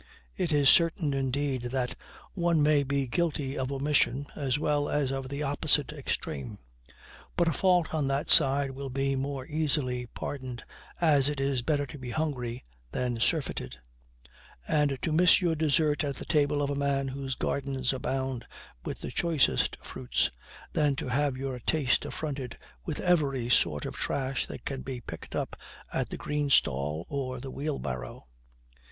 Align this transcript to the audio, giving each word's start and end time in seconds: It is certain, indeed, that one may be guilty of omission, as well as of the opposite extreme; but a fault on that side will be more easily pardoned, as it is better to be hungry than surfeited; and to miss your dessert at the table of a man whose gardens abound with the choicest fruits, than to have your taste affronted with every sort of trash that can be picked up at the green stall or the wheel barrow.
It 0.35 0.51
is 0.51 0.67
certain, 0.67 1.13
indeed, 1.13 1.65
that 1.65 1.95
one 2.33 2.63
may 2.63 2.81
be 2.81 3.05
guilty 3.05 3.55
of 3.55 3.71
omission, 3.71 4.25
as 4.35 4.57
well 4.57 4.89
as 4.89 5.11
of 5.11 5.29
the 5.29 5.43
opposite 5.43 5.93
extreme; 5.93 6.57
but 7.37 7.47
a 7.47 7.53
fault 7.53 7.93
on 7.93 8.07
that 8.07 8.27
side 8.27 8.71
will 8.71 8.89
be 8.89 9.15
more 9.15 9.45
easily 9.45 10.07
pardoned, 10.07 10.63
as 10.99 11.29
it 11.29 11.39
is 11.39 11.61
better 11.61 11.85
to 11.85 11.99
be 11.99 12.09
hungry 12.09 12.63
than 12.91 13.19
surfeited; 13.19 13.77
and 14.67 14.97
to 15.03 15.11
miss 15.11 15.39
your 15.39 15.53
dessert 15.53 16.03
at 16.03 16.15
the 16.15 16.25
table 16.25 16.63
of 16.63 16.71
a 16.71 16.75
man 16.75 17.09
whose 17.09 17.35
gardens 17.35 17.93
abound 17.93 18.47
with 18.83 19.01
the 19.01 19.11
choicest 19.11 19.75
fruits, 19.85 20.31
than 20.73 20.95
to 20.95 21.09
have 21.09 21.37
your 21.37 21.59
taste 21.59 22.05
affronted 22.05 22.57
with 22.83 22.99
every 23.01 23.51
sort 23.51 23.85
of 23.85 23.95
trash 23.95 24.47
that 24.47 24.65
can 24.65 24.81
be 24.81 24.99
picked 24.99 25.35
up 25.35 25.55
at 25.93 26.09
the 26.09 26.17
green 26.17 26.49
stall 26.49 27.05
or 27.07 27.39
the 27.39 27.51
wheel 27.51 27.77
barrow. 27.77 28.25